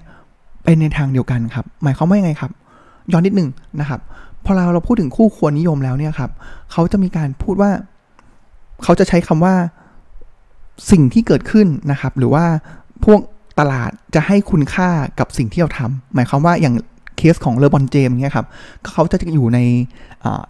[0.64, 2.52] เป็นในทางเดียวกันครับหมายความว่ายังไงครับ
[3.12, 4.00] ย้อนนิดหนึ่งนะครับ
[4.46, 6.32] พอเราเราพูดถึงคู่ควรนิยมแล้วเนี่ยครับ
[6.72, 7.72] เขาจะมีการพูดว่า
[8.84, 9.56] เขาจะใช้คำว่า
[10.92, 12.46] สิ่งที่เกิดขึ้นนะครับ หรือว่า
[13.06, 13.20] พวก
[13.60, 16.76] ตลาดจะให้คุณค่ากับสิ่งที่เราทำหมายความว่าอย่าง
[17.18, 18.48] เคสของเลอบอนเจมเนี่ยครับ
[18.92, 19.60] เขาจะอยู่ใน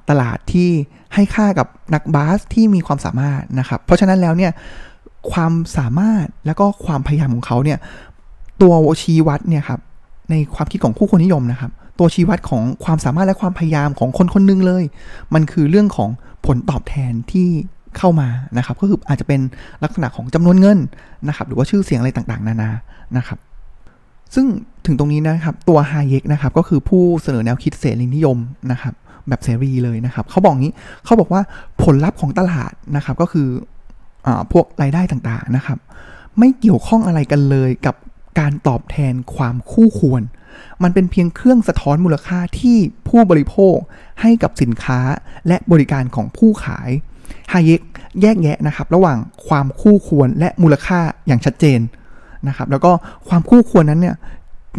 [0.09, 0.69] ตลาดที่
[1.13, 4.51] ให้ค่ากับนักบาสที่มีความสามารถนะครับ เพราะฉะนั้นแล้วเนี่ย
[5.31, 7.77] ความสามารถแล้วก็ความพยายามของเขาเนี่ย
[8.61, 9.79] ตัวชี้วัดเนี่ยครับ
[10.29, 14.83] ในความคิดของคู่คนนิยมนะครับ ตัวชี้วัดของความสามารถและความพยายามของคนคนนึงเลย
[15.33, 16.09] มันคือเรื่องของ
[16.45, 17.47] ผลตอบแทนที่
[17.97, 19.41] เข้ามานะครับ ก็คืออาจจะเป็น
[19.83, 20.79] ลักษณะของจำนวนเงิน
[21.27, 22.71] นะครับ หรือว่าชื่อเสียงอะไรต่างๆ นานา
[23.17, 23.37] นะครับ
[24.35, 24.47] ซึ่ง
[24.85, 28.37] ถึงตรงนี้นะครับตัวฮาเยกนะครับก็คือผู้เสนอแนวคิดเสรีนิยม
[28.71, 28.93] นะครับ
[29.27, 30.73] แบบเสรีเลยนะครับเขาบอกงี้
[31.05, 31.41] เขาบอกว่า
[31.83, 33.47] ผลลัพธ์ของตลาดนะครับก็คือ
[34.27, 35.77] อพวกรายได้ต่างๆนะครับ
[36.39, 37.95] ไม่เกี่ยวข้องอะไรกันเลยกับ
[38.39, 40.21] การตอบแทนความคู่ควร
[40.83, 42.77] มันเป็นเพียงเครื่องสะท้อนมูลค่าที่
[43.07, 43.75] ผู้บริโภค
[44.21, 44.99] ให้กับสินค้า
[45.47, 46.89] และบริการของผู้ขาย
[47.51, 47.81] ฮาเยก
[48.21, 51.79] แยกแยะนะครับ ระหว่างความคู่ควรและมูลค่าอย่างชัดเจน
[52.47, 52.91] นะครับแล้วก็
[53.27, 54.15] ความคู่ควรนั้นเนี่ย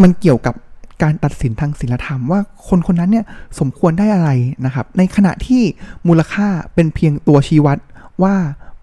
[0.03, 0.55] มันเกี่ยวกับ
[1.03, 3.25] การตัดสินทางศีลธรรมว่าคนคนนั้นเนี่ย
[3.61, 4.31] สมควรได้อะไร
[4.67, 5.63] นะครับ ในขณะที่
[6.09, 7.79] มูลค่าเป็นเพียงตัวชี้วัด
[8.23, 8.35] ว่า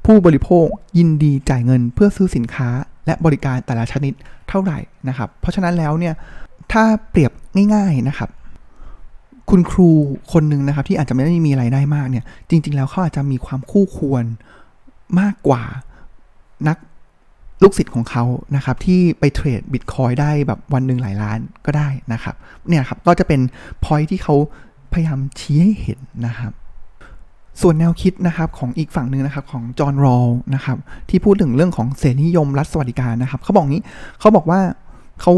[0.05, 0.65] ผู้บริโภค
[0.97, 2.69] ยินดีจ่ายเงินเพื่อซื้อสินค้า
[3.05, 4.13] และบริการแต่ละชนิด
[4.49, 6.13] เท่าไหร่นะครับ เพราะฉะนั้นแล้วเนี่ย
[6.71, 7.31] ถ้าเปรียบ
[7.73, 8.29] ง่าย ๆนะครับ
[9.49, 9.89] คุณครู
[10.33, 14.23] คนหนึ่งนะครับ ที่อาจจะไม่ได้มีรายได้มากเนี่ย จริง ๆ แล้วเขาอาจจะมีความคู่ควร
[15.19, 15.63] มากกว่า
[16.67, 16.77] นัก
[17.63, 18.23] ลูกศิษย์ของเขา
[18.55, 22.35] นะครับที่ไปเทรดบิตคอยได้แบบวันหนึ่งหลายล้านก็ได้นะครับ
[22.67, 23.41] เนี่ยครับก็จะเป็น
[23.83, 24.35] พอยที่เขา
[24.93, 26.51] พยายามชี้ให้เห็นนะครับ
[27.61, 30.77] ส่วนแนวคิดนะครับของอีกฝั่งหนึ่งนะครับของจอห์นรอลนะครับ
[31.09, 33.83] ที่พูดถึงเรื่องของเสรีนิยมรัฐสวัสดิการนะครับเขาบอกงี้
[34.19, 34.59] เขาบอกว่า
[35.21, 35.31] เขา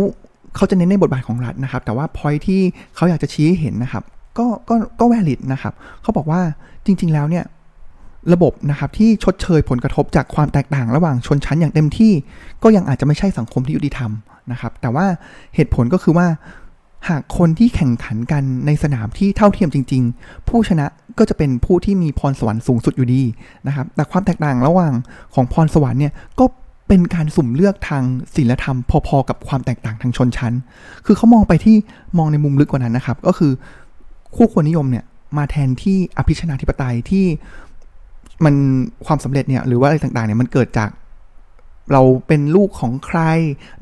[0.55, 2.62] เขาจะเน้นในบทบาทของรัฐนะครับ แต่ว่าพอยที่
[2.96, 4.03] เขาอยากจะชี้ให้เห็นนะครับ
[4.38, 6.41] ก็ก็ก็แวลิดนะครับเขาบอกว่า
[6.86, 7.46] จริง ๆ แล้วเนี่ย
[8.34, 12.12] ระบบนะครับที่ชดเชยผลกระทบจากความแตกต่างระหว่างชนชั้นอย่างเต็มที่
[12.63, 14.12] ก็ยังอาจจะไม่ใช่สังคมที่ยุติธรรม
[14.51, 15.05] นะครับ แต่ว่า
[15.55, 16.27] เหตุผลก็คือว่า
[17.10, 20.86] หากคนที่แข่งขันกันในสนามที่เท่าเทียมจริง ๆ ผู้ชนะ
[21.17, 23.24] ก็จะเป็นผู้ที่มีพรสวรรค์สูงสุดอยู่ดี
[23.67, 24.94] นะครับ แต่ความแตกต่างระหว่าง
[25.34, 26.46] ของพรสวรรค์เนี่ยก็
[26.88, 28.03] เป็นการสุ่มเลือกทาง
[28.36, 28.77] ศีลธรรม
[29.08, 30.53] พอๆกับความแตกต่างทางชนชั้น
[31.05, 31.75] คือเขามองไปที่
[32.17, 33.51] มองในมุมลึกกว่านั้นนะครับ ก็คือ
[34.36, 35.05] คู่ควรนิยมเนี่ย
[35.38, 37.25] มาแทนที่อภิชนาธิปไตยที่
[38.46, 38.56] มัน
[39.06, 40.89] ความสำเร็จเนี่ยหรือว่าอะไรต่างๆเนี่ยมันเกิดจาก
[41.94, 43.20] เราเป็นลูกของใคร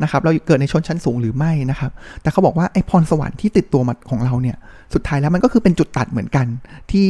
[0.02, 1.92] นะครับ เราเกิดในชนชั้นสูงหรือไม่นะครับ
[2.22, 4.58] แต่เขาบอกว่าไอ้พรสวรรค์ที่ติดตัวมาของเราเนี่ย
[4.94, 6.46] สุดท้ายแล้วมันก็คือเป็นจุดตัดเหมือนกัน
[6.92, 7.08] ที่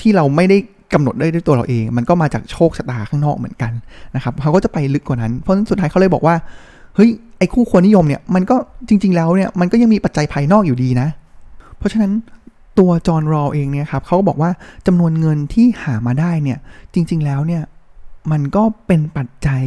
[0.00, 0.56] ที่เราไม่ได้
[0.92, 3.72] กำหนดได้ด้วยตัวเราเอง มันก็มาจากโชคชะตาข้างนอกเหมือนกัน
[4.14, 6.34] นะครับเขาก็จะไปลึกกว่านั้น เพราะฉะนั้นสุดท้ายเขาเลยบอกว่า
[6.96, 8.56] เฮ้ยไอ้คู่ควรนิยมเนี่ยมันก็
[8.88, 11.08] จริง ๆ แล้วเนี่ยมันก็ยังมีปัจจัยภายนอกอยู่ดีนะ
[11.78, 12.12] เพราะฉะนั้น
[12.78, 14.50] ตัวจอห์นรอเองเนี่ยครับเขาก็บอกว่า
[14.86, 16.58] จำนวนเงินที่หามาได้เนี่ย
[16.94, 17.62] จริง ๆแล้วเนี่ย
[18.32, 19.62] มันก็เป็นปัจจัย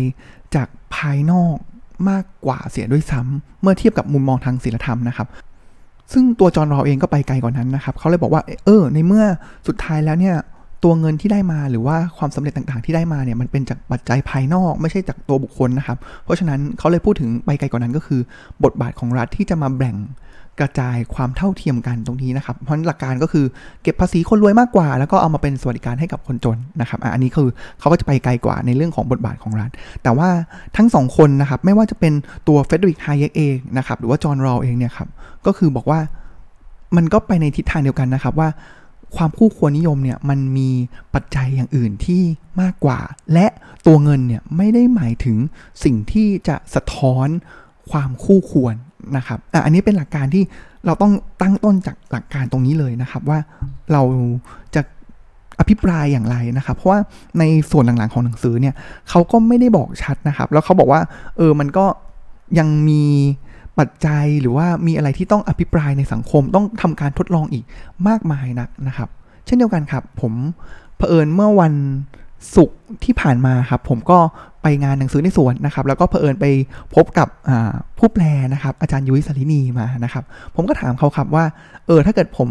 [0.56, 1.56] จากภายนอก
[2.10, 5.28] มากกว่าเสียด้วยซ้ำเมื่อเทียบกับมุมมองทางศีลธรรมนะครับ
[6.14, 9.26] ซึ่งตัวจอห์นรอเองก็ไปไกลกว่านั้นนะครับเขาเลยบอกว่าเออในเมื่อ
[9.68, 10.36] สุดท้ายแล้วเนี่ย
[10.84, 18.20] ตัวเงินที่ได้มาหรือว่าความสำเร็จต่างๆที่ได้มาเนี่ยมันเป็นจากปัจจัยภายนอกไม่ใช่จากตัวบุคคลนะครับ เพราะฉะนั้นเขาเลยพูดถึงไปไกลกว่านั้นก็คือ
[18.64, 19.96] บทบาทของรัฐที่จะมาแบ่ง
[20.60, 23.46] กระจายความเท่าเทียมกันตรงนี้นะครับ เพราะหลักการก็คือ
[23.84, 29.70] เก็บภาษีคนรวยมากกว่า แล้วก็เอามาเป็นสวัสดิการให้กับคนจนนะครับอันนี้คือเขาก็จะไปไกลกว่าในเรื่องของบทบาทของรัฐ
[30.04, 30.30] แต่ว่า
[30.78, 32.14] ทั้งสองคนนะครับ ไม่ว่าจะเป็น
[32.48, 35.08] ตัวเฟดริกไฮเยกเองนะครับ หรือว่าจอห์นรอเองเนี่ยครับ
[35.46, 36.00] ก็คือบอกว่า
[36.96, 38.50] มันก็ไปในทิศทางเดียวกันนะครับว่า
[39.16, 40.70] ความคู่ควรนิยมเนี่ยมันมี
[41.14, 42.22] ปัจจัยอย่างอื่นที่
[42.62, 43.00] มากกว่า
[43.34, 43.48] และ
[43.86, 45.38] ตัวเงินเนี่ยไม่ได้หมายถึง
[45.84, 47.28] สิ่งที่จะสะท้อน
[47.92, 48.76] ความคู่ควร
[49.18, 50.44] นะครับอ,อันนี้เป็นหลักการที่
[50.86, 53.40] เราต้องตั้งต้นจากหลักการตรงนี้เลยนะครับ ว่า
[53.92, 54.02] เรา
[54.76, 54.82] จะ
[55.60, 57.00] อภิปรายอย่างไรนะครับ เพราะว่า
[57.40, 58.76] ในส่วนหลังๆของหนังสือเนี่ย
[59.10, 61.02] เขาก็ไม่ได้บอกชัดนะครับ แล้วเขาบอกว่า
[61.38, 61.86] เออมันก็
[62.60, 63.04] ยังมี
[63.80, 67.64] ปัจจัยหรือว่ามีอะไรที่ต้องอภิปรายในสังคมต้องทำการทดลองอีก
[68.08, 69.10] มากมายนักนะครับ
[69.46, 70.34] เช่นเดียวกันครับ ผม
[70.98, 71.74] เผอิญเมื่อวัน
[72.56, 74.20] ศุกร์ที่ผ่านมาครับ ผมก็
[74.64, 76.46] ไปงานหนังสือในสวนนะครับ แล้วก็เผอิญไป
[76.96, 77.28] พบกับ
[77.98, 78.24] ผู้แปล
[78.54, 80.24] นะครับ อาจารย์ยุ้ยสารินีมานะครับ
[80.56, 81.46] ผมก็ถามเขาครับว่า
[81.88, 82.48] เออถ้าเกิดผม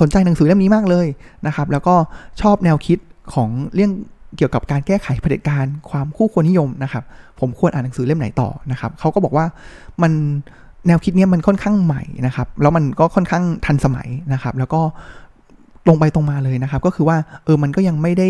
[0.00, 1.06] สนใจหนังสือเล่มนี้มากเลย
[1.46, 1.94] นะครับ แล้วก็
[2.40, 2.98] ชอบแนวคิด
[3.34, 3.92] ของเรื่อง
[4.36, 7.04] เกี่ยวกับการแก้ไขเผด็จการความคู่ควรนิยมนะครับ
[7.40, 9.46] ผมควรอ่านหนังสือเล่มไหนต่อนะครับเขาก็บอกว่า
[10.02, 10.12] มัน
[10.86, 14.80] แนวคิดนี้มันค่อนข้างใหม่นะครับ แล้วมันก็ค่อนข้างทันสมัยนะครับ แล้วก็
[15.86, 18.28] ตรงไปตรงมาเลยนะครับ ก็คือว่าเออมันก็ยังไม่ได้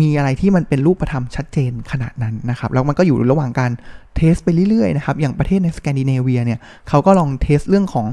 [0.00, 3.70] มีอะไรที่มันเป็นรูปธรรมชัดเจนขนาดนั้นนะครับแล้วมันก็อยู่ระหว่างการ
[4.16, 8.06] เทสไปเรื่อยๆนะครับอย่างประเทศในสแกนดิเนเวียเนี่ยเขาก็ลองเทสเรื่องของ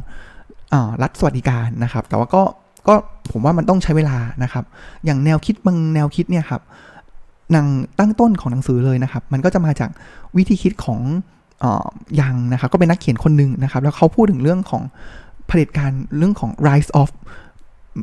[0.74, 2.44] อรัฐสวัสดิการนะครับ แต่ว่าก็
[2.88, 2.96] ก็
[3.32, 4.64] ผมว่ามันต้องใช้เวลานะครับ
[5.06, 6.62] อย่างแนวคิดบางแนวคิดเนี่ยครับ
[7.56, 7.68] นัง
[8.00, 9.90] ตั้งต้นของหนังสือเลยนะครับ มันก็จะมาจาก
[10.38, 11.00] วิธีคิดของ
[12.22, 14.84] ยังนะครับ ก็เป็นนักเขียนคนหนึ่งนะครับ แล้วเขาพูดถึงเรื่องของ
[15.48, 17.10] เผด็จการเรื่องของ rise of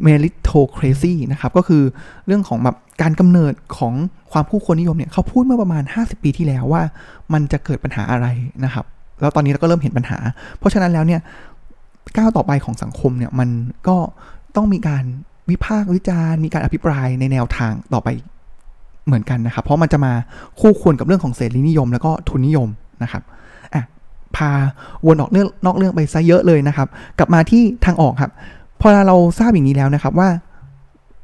[0.06, 1.82] meritocracy นะครับ ก็คือ
[2.26, 3.94] เรื่องของแบบการกำเนิดของ
[4.32, 6.82] ความผู้คนนิยมเนี่ยเขาพูดเมื่อประมาณ 50 ปีที่แล้วว่า
[7.32, 8.26] มันจะเกิดปัญหาอะไร
[8.64, 8.84] นะครับ
[9.20, 10.18] แล้วตอนนี้เราก็เริ่มเห็นปัญหา
[10.58, 11.20] เพราะฉะนั้นแล้วเนี่ย
[12.16, 13.48] ก้าวต่อไปของสังคมเนี่ยมัน
[13.88, 13.96] ก็
[14.56, 15.04] ต้องมีการ
[15.50, 18.08] วิพากษ์วิจารณ์มีการอภิปรายในแนวทางต่อไป
[19.06, 20.12] เหมือนกันนะครับ เพราะมันจะมา
[20.60, 22.68] คู่ควรกับเรื่องของเสรีนิยม แล้วก็ทุนนิยม
[23.02, 23.22] นะครับ
[23.74, 23.82] อะ
[24.36, 24.50] พา
[25.06, 28.32] วนออกเรื่องนอกเรื่องไปซะเยอะเลยนะครับ กลับมาที่ทางออกครับ
[28.84, 30.28] พอเราทราบอย่างนี้แล้วนะครับว่า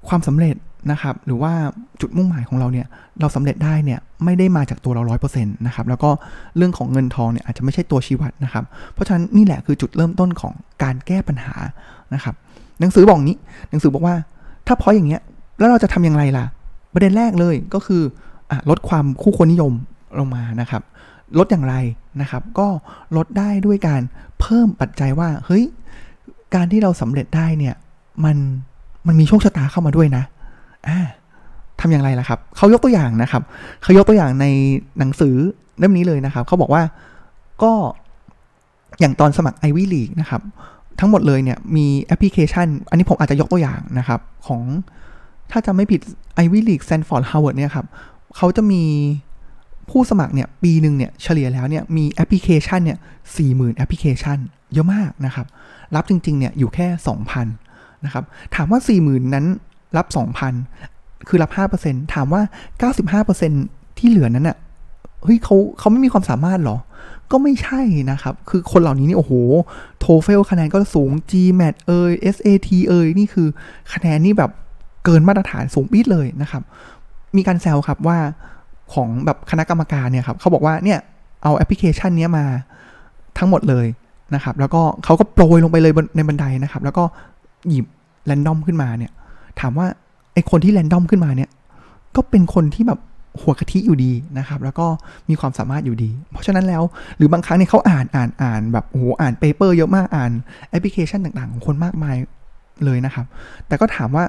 [0.09, 0.57] ความสำเร็จ
[0.93, 1.53] นะครับ หรือว่า
[2.01, 2.87] จุดมุ่งหมายของเราเนี่ย
[3.21, 6.11] เราสำเร็จได้เนี่ยไม่ได้มาจากตัวเราร้อยเปอร์เซ็นต์นะครับ แล้วก็
[6.57, 11.55] เรื่องของเงินทองเนี่ยอาจจะไม่ใช่ตัวชี้วัดนะครับ เพราะฉะนั้นนี่แหละคือจุดเริ่มต้นของการแก้ปัญหา
[12.15, 12.35] นะครับ
[12.81, 13.37] หนังสือบอกนี้
[13.71, 14.15] หนังสือบอกว่า
[14.67, 15.23] ถ้าพออย่างเงี้ย
[15.59, 16.45] แล้วเราจะทำอย่างไรล่ะ
[16.93, 18.03] ประเด็นแรกเลยก็คือ
[18.51, 19.73] อลดความคู่ควรนิยม
[20.19, 20.83] ลงมานะครับ
[21.39, 21.75] ลดอย่างไร
[22.21, 22.69] นะครับ ก็
[23.17, 24.03] ลดได้ด้วยการ
[24.41, 25.65] เพิ่มปัจจัยว่า เฮ้ย
[26.55, 27.75] การที่เราสำเร็จได้เนี่ย
[28.25, 28.37] มัน
[29.07, 30.25] มันมีโชคชะตาเข้ามาด้วยนะ
[30.89, 30.99] อ่า
[31.81, 33.43] ทำอย่างไรล่ะครับ เขายกตัวอย่างนะครับ
[33.83, 34.47] เขายกตัวอย่างใน
[34.99, 35.35] หนังสือ
[35.79, 36.83] เล่มนี้เลยนะครับ เขาบอกว่า
[37.63, 37.73] ก็
[39.01, 40.43] อย่างตอนสมัคร Ivy League นะครับ
[41.01, 44.63] ทั้งหมดเลยเนี่ยมีแอปพลิเคชัน อันนี้ผมอาจจะยกตัวอย่างนะครับ ของ
[45.51, 46.01] ถ้าจะไม่ผิด
[46.43, 47.87] Ivy League Stanford Harvard เนี่ยครับ
[48.37, 48.83] เขาจะมี
[49.91, 52.99] ผู้สมัครเนี่ยปีหนึ่งเนี่ยเฉลี่ยแล้วเนี่ยมีแอปพลิเคชันเนี่ย
[53.37, 54.39] สี่หมื่นแอปพลิเคชัน
[54.73, 55.47] เยอะมากนะครับ
[55.95, 56.87] รับจริงๆเนี่ยอยู่แค่
[57.27, 57.45] 2,000
[58.05, 58.25] นะครับ
[58.55, 59.47] ถามว่า 40,000 นั้น
[59.97, 60.07] รับ
[60.67, 61.51] 2,000 คือรับ
[61.83, 62.43] 5%ถามว่า
[63.25, 64.57] 95%ที่เหลือนั้นน่ะ
[65.23, 66.77] เฮ้ยเขาเขาไม่มีความสามารถหรอ
[67.31, 69.33] ก็ไม่ใช่นะครับ คือคนเหล่านี้นี่โอ้โห
[70.01, 73.49] โทเฟลคะแนนก็สูง GMAT เอย SAT เอยนี่คือ
[73.93, 74.51] คะแนนนี่แบบ
[75.05, 76.63] เกินมาตรฐานสูงปี๊ดเลยนะครับ
[77.37, 78.19] มีการแซวครับว่า
[78.95, 80.99] ของแบบคณะกรรมการเนี่ยครับเขาบอกว่าเนี่ย
[81.43, 82.45] เอาแอปพลิเคชันนี้มา
[83.39, 83.87] ทั้งหมดเลย
[84.35, 87.05] นะครับ แล้วก็เขาก็โปรยลงไปเลยในบันไดนะครับ แล้วก็
[87.69, 87.87] หยิบ
[88.27, 89.13] random ขึ้นมาเนี่ย
[89.61, 89.87] ถามว่า
[90.35, 91.51] ไอคนที่ random ขึ้นมาเนี่ย
[92.17, 93.01] ก็เป็นคนที่แบบ
[93.41, 94.87] หัวกะทิอยู่ดีนะครับ แล้วก็
[95.29, 96.83] มีความสามารถอยู่ดี เพราะฉะนั้นแล้ว
[97.17, 100.33] หรือบางครั้งเนี่ยเขาอ่านอ่านอ่านแบบโอ้โหอ่าน paper เยอะมากอ่าน
[100.71, 102.17] แอปพลิเคชันต่างๆ ของคนมากมาย
[102.85, 103.27] เลยนะครับ
[103.67, 104.25] แต่ก็ถามว่า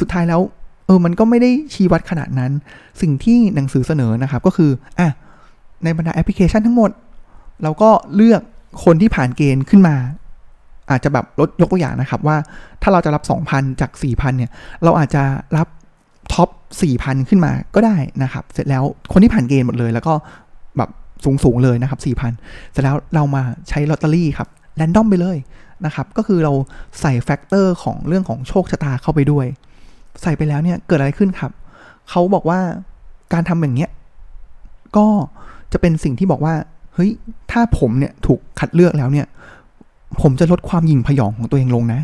[0.00, 0.40] สุดท้ายแล้ว
[0.86, 2.52] เออมันก็ไม่ได้ชี้วัดขนาดนั้น
[3.00, 5.08] สิ่งที่หนังสือเสนอนะครับก็คืออะ
[5.84, 6.90] ในบรรดาแอปพลิเคชันทั้งหมด
[7.62, 8.42] เราก็เลือก
[8.84, 9.96] คนที่ผ่านเกณฑ์ขึ้นมา
[10.90, 12.36] อาจจะแบบลดยกตัวอย่างนะครับ ว่า
[12.82, 14.50] ถ้าเราจะรับ 2,000 จาก 4,000 เนี่ย
[14.84, 15.22] เราอาจจะ
[15.56, 15.68] รับ
[16.32, 16.48] top
[16.88, 18.82] 4,000 ขึ้นมาก็ได้นะครับ เสร็จแล้ว
[19.12, 20.14] คนที่ผ่านเกณฑ์หมดเลย แล้วก็
[20.76, 20.90] แบบ
[21.24, 25.36] สูงๆเลยนะครับ 4,000 เสร็จแล้วเรามาใช้ลอตเตอรี่ครับ random ไปเลย
[25.86, 26.52] นะครับ ก็คือเรา
[27.00, 29.46] ใส่ factor ของเรื่องของโชคชะตาเข้าไปด้วย
[30.22, 31.52] ใส่ไปแล้วเนี่ยเกิดอะไรขึ้นครับ
[32.10, 32.60] เขาบอกว่า
[33.32, 33.90] การทำอย่างเนี้ย
[34.96, 35.06] ก็
[35.72, 36.54] จะเป็นสิ่งที่บอกว่า
[36.94, 37.10] เฮ้ย
[37.50, 39.26] ถ้าผมเนี่ยถูกคัดเลือกแล้วเนี่ย
[40.22, 42.00] ผมจะลดความหยิ่งผยองของตัวเองลงนะ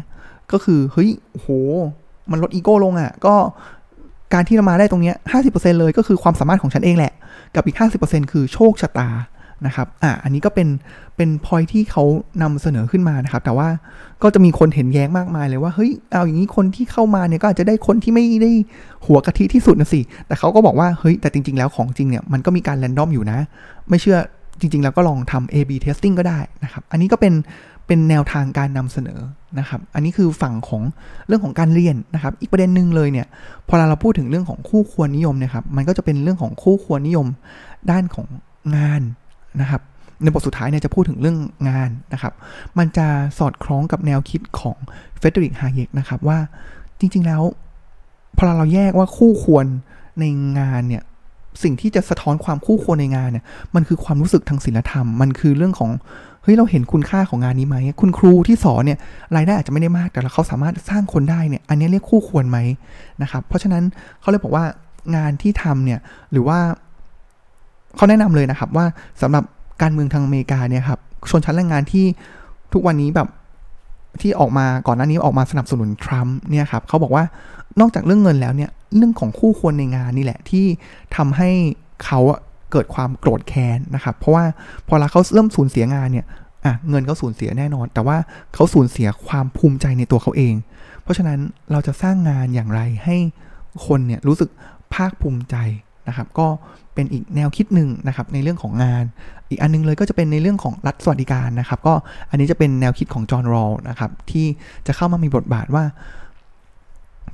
[0.53, 1.46] ก็คือเฮ้ยโห
[2.31, 3.35] มันลดอีโก้ลงอะ่ะ ก็
[4.35, 7.12] การที่เรามาได้ตรงเนี้ยห้าสิบเปอร์เซ็นต์เลยก็คือความสามารถของฉันเองแหละ
[7.55, 9.09] กับอีกห้าสิบเปอร์เซ็นต์คือโชคชะตา
[9.66, 10.68] นะครับ อะอันนี้ก็เป็น
[11.16, 12.05] เป็นพอยที่เขา
[12.42, 13.68] นำเสนอขึ้นมานะครับ แต่ว่า
[14.22, 18.50] ก็จะมีคนเห็นแย้งมากมายเลยว่า เฮ้ย เอาอย่างนี้คนที่เข้ามาเนี่ยก็อาจจะได้คนที่ไม่ได้
[19.07, 23.38] หัวกะทิที่สุดนะสิ แต่เขาก็บอกว่า เฮ้ย แต่จริง ๆ แล้วของจริงเนี่ย มันก็มีการแรนดอมอยู่นะ
[23.88, 24.18] ไม่เชื่อ
[24.61, 27.35] จริงๆ แล้วก็ลองทำ A/B testing ก็ได้นะครับ อันนี้ก็เป็น
[27.87, 29.20] เป็นแนวทางการนำเสนอ
[29.59, 30.83] นะครับ อันนี้คือฝั่งของ
[31.27, 33.27] เรื่องของการเรียนนะครับ อีกประเด็นหนึ่งเลยเนี่ย
[33.68, 37.27] พอเราพูดถึงเรื่องของคู่ควรนิยมนี่ยครับ มันก็จะเป็นเรื่องของคู่ควรนิยม
[37.90, 38.27] ด้านของ
[38.77, 39.03] งาน
[39.61, 39.83] นะครับ
[40.23, 42.33] ในบทสุดท้ายเนี่ยจะพูดถึงเรื่องงานนะครับ
[42.79, 43.07] มันจะ
[43.38, 44.77] สอดคล้องกับแนวคิดของ
[45.18, 46.38] เฟเดริกฮาเยกนะครับว่า
[46.99, 47.42] จริงๆแล้ว
[48.37, 49.66] พอเราแยกว่าคู่ควร
[50.20, 50.25] ใน
[50.59, 51.03] งานเนี่ย
[51.63, 55.91] สิ่งที่จะสะท้อนความคู่ควรในงานเนี่ย มันคือความรู้สึกทางศิลธรรม มันคือเรื่องของ
[56.43, 58.99] เฮ้ย เราเห็นคุณค่าของงานนี้ไหม คุณครูที่สอนเนี่ย
[59.37, 62.59] รายได้อาจจะไม่ได้มาก แต่เขาสามารถสร้างคนได้เนี่ย อันนี้เรียกคู่ควรไหม
[63.23, 63.83] นะครับ เพราะฉะนั้น
[64.21, 64.65] เขาเลยบอกว่า
[65.17, 65.99] งานที่ทำเนี่ย
[66.33, 66.59] หรือว่า
[67.97, 68.87] เขาแนะนำเลยนะครับว่า
[69.23, 69.45] สำหรับ
[69.83, 72.05] การเมืองทางอเมริกาเนี่ยครับ ชนชั้นแรงงานที่
[72.73, 73.29] ทุกวันนี้แบบ
[74.20, 77.25] ที่ออกมาก่อนหน้านี้ออกมาสนับสนุนทรัมป์เนี่ยครับเขาบอกว่า
[77.81, 80.66] นอกจากเรื่องเงินแล้วเนี่ยเรื่องของคู่ควรในงานนี่แหละที่
[81.16, 81.51] ทำให้
[82.05, 82.20] เขา
[82.73, 84.44] เกิดความโกรธแค้นนะครับ เพราะว่า
[84.88, 86.27] พอเราเขาเริ่มสูญเสียงานเนี่ย
[86.64, 88.16] อะเงินเขาสูญเสียแน่นอน แต่ว่า
[88.55, 90.55] เขาสูญเสียความภูมิใจในตัวเขาเอง
[91.03, 91.38] เพราะฉะนั้น
[91.73, 93.16] เราจะสร้างงานอย่างไรให้
[93.87, 94.51] คนเนี่ยรู้สึก
[94.94, 95.57] ภาคภูมิใจ
[96.11, 96.46] นะครับก็
[96.94, 99.05] เป็นอีกแนวคิดหนึ่งนะครับในเรื่องของงาน
[99.51, 101.94] อีกอันนึงเลยก็จะเป็นในเรื่องของรัฐสวัสดิการนะครับก็
[102.31, 104.46] อันนี้จะเป็นแนวคิดของจอห์นรอลนะครับที่
[104.87, 105.85] จะเข้ามามีบทบาทว่า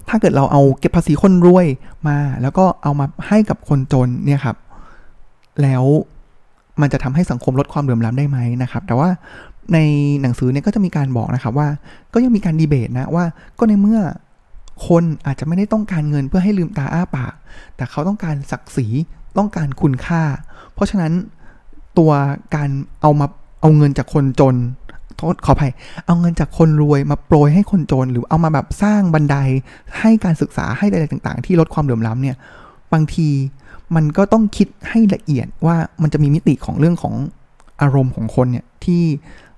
[0.08, 1.66] ถ้าเกิดเราเอาเก็บภาษีคนรวย
[2.08, 4.56] มา แล้วก็เอามาให้กับคนจนเนี่ยครับ
[5.62, 5.84] แล้ว
[6.80, 9.08] มันจะทำให้สังคมลดความเหลื่อมล้ำได้ไหมนะครับ แต่ว่า
[9.74, 9.78] ใน
[10.20, 11.68] หนังสือเนี่ยก็จะมีการบอกนะครับว่า
[12.14, 13.24] ก็ยังมีการดีเบตนะว่า
[13.58, 14.00] ก็ในเมื่อ
[14.86, 17.32] คนอาจจะไม่ได้ต้องการเงินเพื่อให้ลืมตาอ้าปาก
[17.76, 18.86] แต่เขาต้องการศักดิ์ศรี
[19.38, 20.22] ต้องการคุณค่า
[20.74, 21.12] เพราะฉะนั้น
[21.98, 22.12] ตัว
[22.54, 22.70] การ
[23.02, 23.26] เอามา
[23.60, 24.56] เอาเงินจากคนจน
[25.16, 25.72] โทษขออภัย
[26.06, 29.36] เอาเงินจากคนรวยมาโปรยให้คนจน หรือเอามาแบบสร้างบันได
[30.00, 32.36] ให้การศึกษาให้อะไรต่างๆ ที่ลดความเหลื่อมล้ำเนี่ย
[32.92, 33.28] บางที
[33.94, 37.14] มันก็ต้องคิดให้ละเอียดว่ามันจะมีมิติของเรื่องของ
[37.80, 39.02] อารมณ์ของคนเนี่ยที่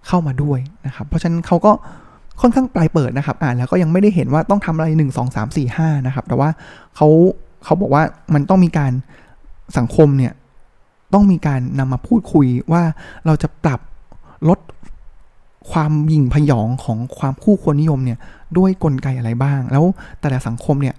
[0.07, 1.72] เข้ามาด้วยนะครับ เพราะฉะนั้นเขาก็
[2.40, 6.51] ค่อนข้างปลายเปิดนะครับ อ่านแล้วก็ยังไม่ได้เห็นว่าต้องทำอะไรหนึ่งสองสามสี่ห้านะครับ แต่ว่า
[6.96, 7.09] เขา
[7.64, 8.03] เขาบอกว่า
[8.35, 8.92] มันต้องมีการ
[9.79, 10.33] สังคมเนี่ย
[11.14, 12.83] ต้องมีการนำมาพูดคุยว่า
[13.27, 13.81] เราจะปรับ
[14.48, 14.59] ลด
[15.70, 18.18] ความยิ่งพยองของความคู่ควรนิยมเนี่ย
[18.59, 19.85] ด้วยกลไกอะไรบ้าง แล้ว
[20.20, 20.94] แต่ละสังคมเนี่ย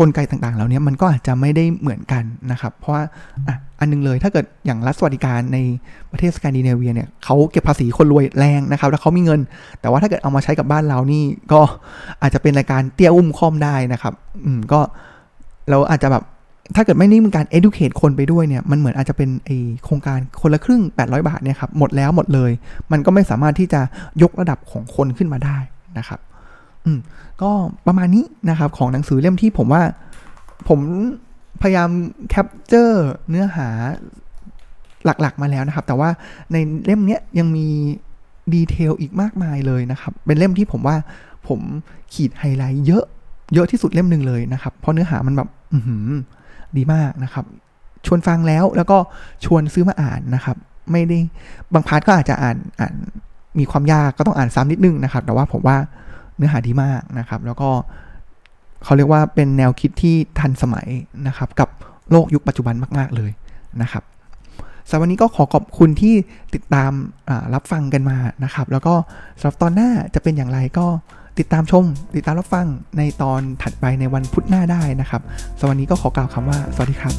[0.00, 3.02] กลไกต่างๆ เหล่านี้มันก็อาจจะไม่ได้เหมือนกันนะครับ เพราะว่า
[3.48, 5.58] อะอันนึงเลยถ้าเกิดอย่างรัฐสวัสดิการใน
[6.10, 9.40] ประเทศสแกนดิเนเวียเนี่ยเขาเก็บภาษีคนรวยแรงนะครับ แล้วเขามีเงิน
[9.80, 11.60] แต่ว่าถ้าเกิดเอามาใช้กับบ้านเรานี่ก็
[12.22, 14.80] อาจจะเป็นรายการเตี้ยอุ้มคอมได้นะครับ อืมก็
[15.70, 16.24] เราอาจจะแบบ
[16.76, 19.50] ถ้าเกิดไม่นี่มีการ educate คนไปด้วยเนี่ย มันเหมือนอาจจะเป็นไอ
[19.84, 22.50] โครงการคนละครึ่ง 800 บาทเนี่ยครับ หมดแล้วหมดเลย
[22.92, 23.80] มันก็ไม่สามารถที่จะ
[24.22, 25.58] ยกระดับของคนขึ้นมาได้
[25.98, 26.20] นะครับ
[26.86, 26.98] อืม
[27.42, 27.50] ก็
[27.86, 29.82] ประมาณนี้นะครับของหนังสือเล่มที่ผมว่า
[30.68, 30.80] ผม
[31.62, 31.90] พยายาม
[32.28, 33.68] capture เนื้อหา
[35.04, 36.10] หลักๆมาแล้วนะครับ แต่ว่า
[36.52, 37.68] ในเล่มเนี้ยยังมี
[38.54, 40.96] detail อีกมากมายเลยนะครับ เป็นเล่มที่ผมว่า
[41.48, 41.60] ผม
[42.14, 43.04] ขีดไฮไลท์เยอะ
[43.54, 45.78] เยอะที่สุดเล่มหนึ่งเลยนะครับ เพราะเนื้อหามันแบบอือ
[46.76, 47.44] ดีมากนะครับ
[48.06, 48.98] ชวนฟังแล้วแล้วก็
[49.44, 50.56] ชวนซื้อมาอ่านนะครับ
[50.90, 51.18] ไม่ได้
[51.72, 52.94] บางพาร์ทก็อาจจะอ่านอ่าน
[53.58, 55.76] มีความยากก็ต้องอ่านซ้ำนิดนึงนะครับ แต่ว่าผมว่า
[56.42, 57.70] นื้อหาดีมากนะครับ แล้วก็
[58.84, 60.88] เขาเรียกว่าเป็นแนวคิดที่ทันสมัย
[61.26, 61.68] นะครับ กับ
[62.10, 63.30] โลกยุคปัจจุบันมาก ๆ เลย
[63.82, 64.02] นะครับ
[64.88, 66.14] สำหรับวันนี้ก็ขอขอบคุณที่
[66.54, 66.92] ติดตาม
[67.54, 68.94] รับฟังกันมานะครับ แล้วก็
[69.38, 70.86] สำหรับตอนหน้าจะเป็นอย่างไรก็
[71.38, 71.84] ติดตามชม
[72.16, 72.66] ติดตามรับฟัง
[72.98, 75.22] ในตอนถัดไปในวันพุธหน้าได้นะครับ
[75.58, 77.14] สำหรับวันนี้ก็ขอกล่าวคำว่า สวัสดีครับ